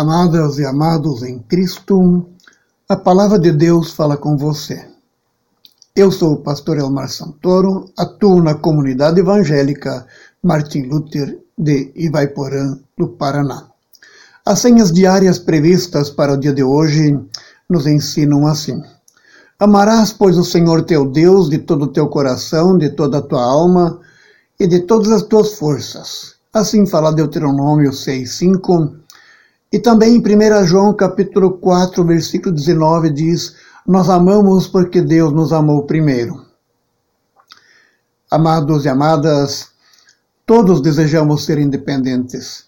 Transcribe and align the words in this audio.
Amadas 0.00 0.58
e 0.58 0.64
amados 0.64 1.22
em 1.22 1.40
Cristo, 1.40 2.26
a 2.88 2.96
palavra 2.96 3.38
de 3.38 3.52
Deus 3.52 3.92
fala 3.92 4.16
com 4.16 4.34
você. 4.34 4.88
Eu 5.94 6.10
sou 6.10 6.32
o 6.32 6.38
pastor 6.38 6.78
Elmar 6.78 7.10
Santoro, 7.10 7.84
atuo 7.98 8.42
na 8.42 8.54
comunidade 8.54 9.20
evangélica 9.20 10.06
Martin 10.42 10.84
Luther 10.84 11.38
de 11.58 11.92
Ivaiporã, 11.94 12.78
do 12.96 13.08
Paraná. 13.08 13.68
As 14.42 14.60
senhas 14.60 14.90
diárias 14.90 15.38
previstas 15.38 16.08
para 16.08 16.32
o 16.32 16.38
dia 16.38 16.54
de 16.54 16.62
hoje 16.62 17.20
nos 17.68 17.86
ensinam 17.86 18.46
assim: 18.46 18.80
Amarás, 19.58 20.14
pois, 20.14 20.38
o 20.38 20.44
Senhor 20.44 20.82
teu 20.84 21.04
Deus 21.04 21.50
de 21.50 21.58
todo 21.58 21.82
o 21.82 21.92
teu 21.92 22.08
coração, 22.08 22.78
de 22.78 22.88
toda 22.88 23.18
a 23.18 23.22
tua 23.22 23.42
alma 23.42 24.00
e 24.58 24.66
de 24.66 24.80
todas 24.80 25.12
as 25.12 25.24
tuas 25.24 25.58
forças. 25.58 26.36
Assim 26.54 26.86
fala 26.86 27.12
Deuteronômio 27.12 27.92
6, 27.92 28.32
5 28.32 28.99
e 29.72 29.78
também 29.78 30.16
em 30.16 30.20
1 30.20 30.66
João 30.66 30.92
capítulo 30.92 31.52
4, 31.58 32.04
versículo 32.04 32.54
19 32.54 33.10
diz: 33.10 33.54
Nós 33.86 34.08
amamos 34.08 34.66
porque 34.66 35.00
Deus 35.00 35.32
nos 35.32 35.52
amou 35.52 35.84
primeiro. 35.84 36.44
Amados 38.28 38.84
e 38.84 38.88
amadas, 38.88 39.68
todos 40.44 40.80
desejamos 40.80 41.44
ser 41.44 41.58
independentes. 41.58 42.64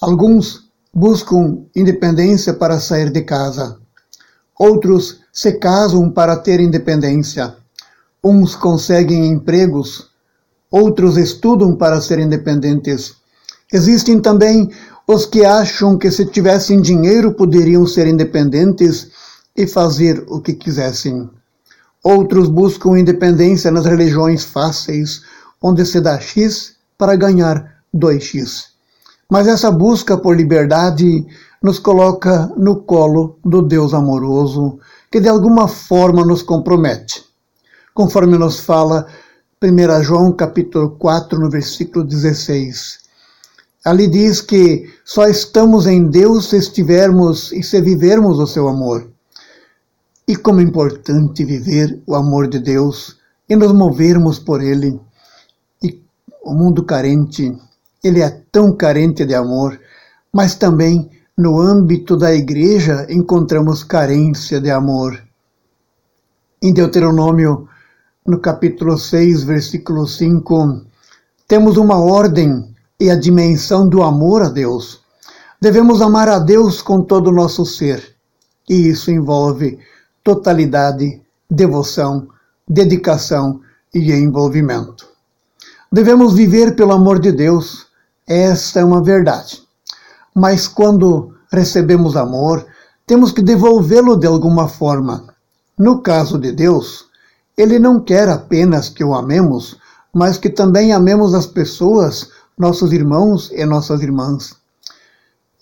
Alguns 0.00 0.68
buscam 0.92 1.64
independência 1.76 2.52
para 2.54 2.80
sair 2.80 3.10
de 3.10 3.22
casa. 3.22 3.78
Outros 4.58 5.20
se 5.32 5.52
casam 5.52 6.10
para 6.10 6.36
ter 6.36 6.58
independência. 6.58 7.54
Uns 8.22 8.56
conseguem 8.56 9.28
empregos, 9.28 10.10
outros 10.70 11.16
estudam 11.16 11.76
para 11.76 12.00
ser 12.00 12.18
independentes. 12.18 13.14
Existem 13.72 14.20
também 14.20 14.70
os 15.06 15.24
que 15.24 15.44
acham 15.44 15.96
que 15.96 16.10
se 16.10 16.26
tivessem 16.26 16.80
dinheiro 16.80 17.32
poderiam 17.32 17.86
ser 17.86 18.08
independentes 18.08 19.08
e 19.54 19.66
fazer 19.66 20.24
o 20.28 20.40
que 20.40 20.52
quisessem. 20.52 21.30
Outros 22.02 22.48
buscam 22.48 22.98
independência 22.98 23.70
nas 23.70 23.86
religiões 23.86 24.44
fáceis, 24.44 25.22
onde 25.62 25.86
se 25.86 26.00
dá 26.00 26.18
X 26.18 26.74
para 26.98 27.14
ganhar 27.14 27.76
2X. 27.94 28.64
Mas 29.30 29.46
essa 29.46 29.70
busca 29.70 30.16
por 30.16 30.36
liberdade 30.36 31.24
nos 31.62 31.78
coloca 31.78 32.52
no 32.56 32.82
colo 32.82 33.38
do 33.44 33.62
Deus 33.62 33.94
amoroso, 33.94 34.78
que 35.10 35.20
de 35.20 35.28
alguma 35.28 35.68
forma 35.68 36.24
nos 36.24 36.42
compromete. 36.42 37.24
Conforme 37.94 38.36
nos 38.36 38.60
fala 38.60 39.06
1 39.62 40.02
João 40.02 40.32
capítulo 40.32 40.90
4, 40.98 41.38
no 41.38 41.48
versículo 41.48 42.04
16. 42.04 43.05
Ali 43.86 44.08
diz 44.08 44.40
que 44.40 44.92
só 45.04 45.28
estamos 45.28 45.86
em 45.86 46.10
Deus 46.10 46.50
se 46.50 46.56
estivermos 46.56 47.52
e 47.52 47.62
se 47.62 47.80
vivermos 47.80 48.40
o 48.40 48.46
seu 48.46 48.66
amor. 48.66 49.08
E 50.26 50.34
como 50.34 50.58
é 50.58 50.64
importante 50.64 51.44
viver 51.44 52.02
o 52.04 52.16
amor 52.16 52.48
de 52.48 52.58
Deus 52.58 53.16
e 53.48 53.54
nos 53.54 53.72
movermos 53.72 54.40
por 54.40 54.60
ele. 54.60 55.00
E 55.80 56.02
o 56.42 56.52
mundo 56.52 56.82
carente, 56.82 57.56
ele 58.02 58.22
é 58.22 58.42
tão 58.50 58.74
carente 58.74 59.24
de 59.24 59.36
amor, 59.36 59.78
mas 60.32 60.56
também 60.56 61.08
no 61.38 61.60
âmbito 61.60 62.16
da 62.16 62.34
igreja 62.34 63.06
encontramos 63.08 63.84
carência 63.84 64.60
de 64.60 64.68
amor. 64.68 65.16
Em 66.60 66.74
Deuteronômio, 66.74 67.68
no 68.26 68.40
capítulo 68.40 68.98
6, 68.98 69.44
versículo 69.44 70.08
5, 70.08 70.84
temos 71.46 71.76
uma 71.76 72.00
ordem 72.00 72.74
e 72.98 73.10
a 73.10 73.14
dimensão 73.14 73.88
do 73.88 74.02
amor 74.02 74.42
a 74.42 74.48
Deus. 74.48 75.00
Devemos 75.60 76.00
amar 76.00 76.28
a 76.28 76.38
Deus 76.38 76.80
com 76.82 77.02
todo 77.02 77.28
o 77.28 77.34
nosso 77.34 77.64
ser, 77.64 78.16
e 78.68 78.88
isso 78.88 79.10
envolve 79.10 79.78
totalidade, 80.22 81.22
devoção, 81.50 82.28
dedicação 82.68 83.60
e 83.94 84.12
envolvimento. 84.12 85.08
Devemos 85.92 86.34
viver 86.34 86.74
pelo 86.74 86.92
amor 86.92 87.20
de 87.20 87.32
Deus, 87.32 87.86
essa 88.26 88.80
é 88.80 88.84
uma 88.84 89.02
verdade. 89.02 89.62
Mas 90.34 90.66
quando 90.66 91.34
recebemos 91.50 92.16
amor, 92.16 92.66
temos 93.06 93.30
que 93.30 93.40
devolvê-lo 93.40 94.16
de 94.16 94.26
alguma 94.26 94.68
forma. 94.68 95.24
No 95.78 96.02
caso 96.02 96.38
de 96.38 96.52
Deus, 96.52 97.06
Ele 97.56 97.78
não 97.78 98.00
quer 98.00 98.28
apenas 98.28 98.88
que 98.88 99.04
o 99.04 99.14
amemos, 99.14 99.76
mas 100.12 100.36
que 100.36 100.50
também 100.50 100.92
amemos 100.92 101.34
as 101.34 101.46
pessoas 101.46 102.30
nossos 102.56 102.92
irmãos 102.92 103.50
e 103.52 103.64
nossas 103.64 104.02
irmãs. 104.02 104.56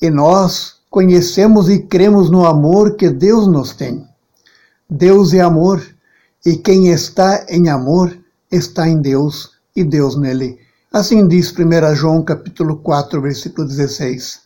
E 0.01 0.11
nós 0.11 0.77
conhecemos 0.91 1.69
e 1.69 1.81
cremos 1.81 2.31
no 2.31 2.47
amor 2.47 2.95
que 2.95 3.11
Deus 3.11 3.47
nos 3.47 3.75
tem. 3.75 4.07
Deus 4.89 5.35
é 5.35 5.41
amor, 5.41 5.83
e 6.47 6.57
quem 6.57 6.89
está 6.89 7.47
em 7.49 7.69
amor 7.69 8.17
está 8.51 8.87
em 8.89 9.01
Deus 9.01 9.53
e 9.75 9.83
Deus 9.83 10.17
nele. 10.17 10.59
Assim 10.93 11.27
diz 11.27 11.53
1 11.53 11.95
João 11.97 12.23
capítulo 12.23 12.77
4, 12.77 13.21
versículo 13.21 13.67
16. 13.67 14.41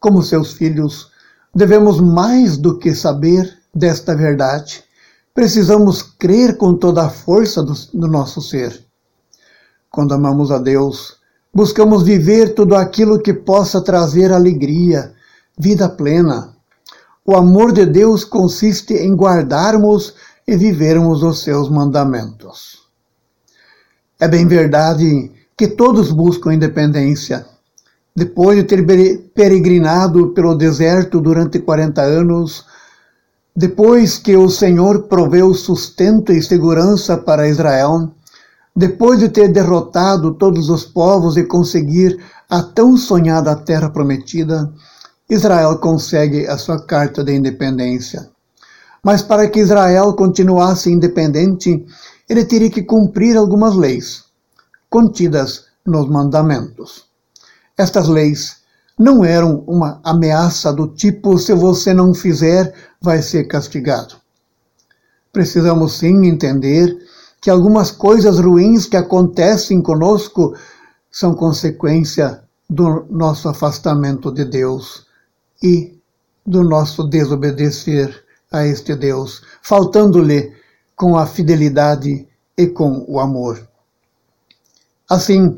Como 0.00 0.22
seus 0.22 0.52
filhos, 0.52 1.10
devemos 1.54 2.00
mais 2.00 2.56
do 2.56 2.78
que 2.78 2.94
saber 2.94 3.58
desta 3.74 4.16
verdade. 4.16 4.82
Precisamos 5.34 6.00
crer 6.00 6.56
com 6.56 6.74
toda 6.74 7.04
a 7.04 7.10
força 7.10 7.62
do, 7.62 7.74
do 7.92 8.06
nosso 8.06 8.40
ser. 8.40 8.82
Quando 9.90 10.14
amamos 10.14 10.50
a 10.50 10.58
Deus, 10.58 11.17
Buscamos 11.52 12.02
viver 12.02 12.54
tudo 12.54 12.76
aquilo 12.76 13.18
que 13.18 13.32
possa 13.32 13.80
trazer 13.80 14.32
alegria, 14.32 15.12
vida 15.58 15.88
plena. 15.88 16.54
O 17.24 17.36
amor 17.36 17.72
de 17.72 17.84
Deus 17.84 18.24
consiste 18.24 18.94
em 18.94 19.14
guardarmos 19.14 20.14
e 20.46 20.56
vivermos 20.56 21.22
os 21.22 21.42
seus 21.42 21.68
mandamentos. 21.68 22.78
É 24.20 24.26
bem 24.26 24.46
verdade 24.46 25.30
que 25.56 25.68
todos 25.68 26.10
buscam 26.10 26.54
independência. 26.54 27.46
Depois 28.14 28.56
de 28.56 28.64
ter 28.64 28.84
peregrinado 29.34 30.28
pelo 30.30 30.54
deserto 30.54 31.20
durante 31.20 31.58
40 31.58 32.02
anos, 32.02 32.64
depois 33.54 34.18
que 34.18 34.36
o 34.36 34.48
Senhor 34.48 35.02
proveu 35.02 35.52
sustento 35.52 36.32
e 36.32 36.42
segurança 36.42 37.16
para 37.16 37.48
Israel, 37.48 38.12
depois 38.78 39.18
de 39.18 39.28
ter 39.28 39.48
derrotado 39.48 40.34
todos 40.34 40.68
os 40.68 40.84
povos 40.84 41.36
e 41.36 41.42
conseguir 41.42 42.16
a 42.48 42.62
tão 42.62 42.96
sonhada 42.96 43.56
terra 43.56 43.90
prometida, 43.90 44.72
Israel 45.28 45.78
consegue 45.78 46.46
a 46.46 46.56
sua 46.56 46.80
carta 46.86 47.24
de 47.24 47.34
independência. 47.34 48.30
Mas 49.02 49.20
para 49.20 49.48
que 49.48 49.58
Israel 49.58 50.14
continuasse 50.14 50.92
independente, 50.92 51.84
ele 52.28 52.44
teria 52.44 52.70
que 52.70 52.84
cumprir 52.84 53.36
algumas 53.36 53.74
leis, 53.74 54.26
contidas 54.88 55.64
nos 55.84 56.08
mandamentos. 56.08 57.04
Estas 57.76 58.06
leis 58.06 58.58
não 58.96 59.24
eram 59.24 59.64
uma 59.66 60.00
ameaça 60.04 60.72
do 60.72 60.86
tipo: 60.86 61.36
se 61.36 61.52
você 61.52 61.92
não 61.92 62.14
fizer, 62.14 62.72
vai 63.02 63.22
ser 63.22 63.48
castigado. 63.48 64.14
Precisamos 65.32 65.98
sim 65.98 66.26
entender 66.26 66.96
que 67.40 67.50
algumas 67.50 67.90
coisas 67.90 68.38
ruins 68.38 68.86
que 68.86 68.96
acontecem 68.96 69.80
conosco 69.80 70.54
são 71.10 71.34
consequência 71.34 72.42
do 72.68 73.06
nosso 73.08 73.48
afastamento 73.48 74.32
de 74.32 74.44
Deus 74.44 75.06
e 75.62 75.96
do 76.46 76.62
nosso 76.62 77.04
desobedecer 77.04 78.24
a 78.50 78.66
este 78.66 78.94
Deus, 78.94 79.42
faltando-lhe 79.62 80.52
com 80.96 81.16
a 81.16 81.26
fidelidade 81.26 82.26
e 82.56 82.66
com 82.66 83.04
o 83.06 83.20
amor. 83.20 83.60
Assim, 85.08 85.56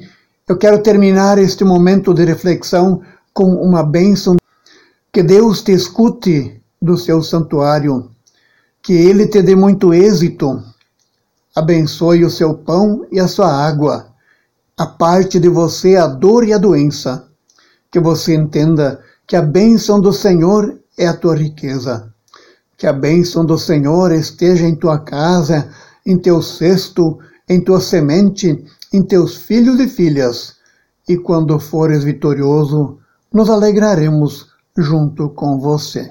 eu 0.49 0.57
quero 0.57 0.83
terminar 0.83 1.39
este 1.39 1.65
momento 1.65 2.13
de 2.13 2.25
reflexão 2.25 3.03
com 3.33 3.55
uma 3.55 3.83
bênção 3.83 4.37
que 5.13 5.23
Deus 5.23 5.63
te 5.63 5.73
escute 5.73 6.61
do 6.81 6.97
seu 6.97 7.23
santuário, 7.23 8.11
que 8.83 8.93
Ele 8.93 9.27
te 9.27 9.43
dê 9.43 9.55
muito 9.55 9.93
êxito 9.95 10.63
abençoe 11.55 12.25
o 12.25 12.31
seu 12.31 12.55
pão 12.55 13.07
e 13.11 13.19
a 13.19 13.27
sua 13.27 13.53
água, 13.53 14.07
aparte 14.77 15.39
de 15.39 15.49
você 15.49 15.97
a 15.97 16.07
dor 16.07 16.47
e 16.47 16.53
a 16.53 16.59
doença, 16.59 17.29
que 17.91 17.99
você 17.99 18.35
entenda 18.35 19.01
que 19.27 19.37
a 19.37 19.43
bênção 19.43 20.01
do 20.01 20.13
Senhor 20.13 20.79
é 20.97 21.07
a 21.07 21.17
tua 21.17 21.37
riqueza, 21.37 22.13
que 22.77 22.87
a 22.87 22.93
bênção 22.93 23.45
do 23.45 23.59
Senhor 23.59 24.13
esteja 24.13 24.67
em 24.67 24.75
tua 24.75 24.99
casa, 24.99 25.71
em 26.07 26.17
teu 26.17 26.41
cesto, 26.41 27.19
em 27.49 27.63
tua 27.63 27.81
semente, 27.81 28.65
em 28.93 29.03
teus 29.03 29.37
filhos 29.37 29.79
e 29.81 29.89
filhas, 29.89 30.55
e 31.09 31.17
quando 31.17 31.59
fores 31.59 32.05
vitorioso, 32.05 32.99
nos 33.33 33.51
alegraremos 33.51 34.49
junto 34.77 35.31
com 35.31 35.59
você. 35.59 36.11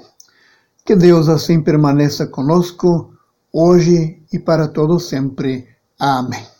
Que 0.84 0.94
Deus 0.94 1.28
assim 1.28 1.62
permaneça 1.62 2.26
conosco 2.26 3.12
hoje 3.52 4.22
e 4.32 4.38
para 4.38 4.68
todo 4.68 4.98
sempre. 4.98 5.66
Amém. 5.98 6.59